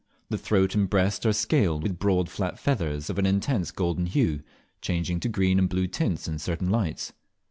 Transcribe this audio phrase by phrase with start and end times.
[0.31, 4.41] The throat and breast are scaled with broad flat feathers of an intense golden hue,
[4.81, 7.13] changing to green and blue tints in certain lights.